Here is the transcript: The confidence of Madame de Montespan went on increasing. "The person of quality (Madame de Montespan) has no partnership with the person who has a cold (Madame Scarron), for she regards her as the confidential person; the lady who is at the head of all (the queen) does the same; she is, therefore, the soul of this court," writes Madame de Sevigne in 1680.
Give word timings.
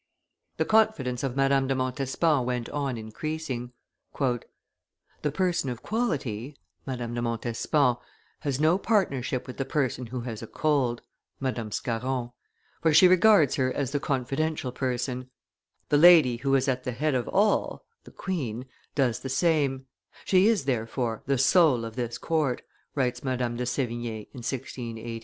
The 0.57 0.65
confidence 0.65 1.21
of 1.21 1.35
Madame 1.35 1.67
de 1.67 1.75
Montespan 1.75 2.43
went 2.43 2.67
on 2.69 2.97
increasing. 2.97 3.71
"The 4.19 5.31
person 5.31 5.69
of 5.69 5.83
quality 5.83 6.57
(Madame 6.87 7.13
de 7.13 7.21
Montespan) 7.21 7.97
has 8.39 8.59
no 8.59 8.79
partnership 8.79 9.45
with 9.45 9.57
the 9.57 9.63
person 9.63 10.07
who 10.07 10.21
has 10.21 10.41
a 10.41 10.47
cold 10.47 11.03
(Madame 11.39 11.71
Scarron), 11.71 12.31
for 12.81 12.95
she 12.95 13.07
regards 13.07 13.53
her 13.57 13.71
as 13.71 13.91
the 13.91 13.99
confidential 13.99 14.71
person; 14.71 15.29
the 15.89 15.97
lady 15.99 16.37
who 16.37 16.55
is 16.55 16.67
at 16.67 16.83
the 16.83 16.93
head 16.93 17.13
of 17.13 17.27
all 17.27 17.85
(the 18.03 18.09
queen) 18.09 18.65
does 18.95 19.19
the 19.19 19.29
same; 19.29 19.85
she 20.25 20.47
is, 20.47 20.65
therefore, 20.65 21.21
the 21.27 21.37
soul 21.37 21.85
of 21.85 21.95
this 21.95 22.17
court," 22.17 22.63
writes 22.95 23.23
Madame 23.23 23.55
de 23.55 23.67
Sevigne 23.67 24.21
in 24.33 24.37
1680. 24.39 25.19